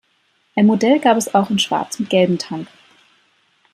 [0.55, 2.67] Ein Modell gab es auch in schwarz mit gelbem Tank.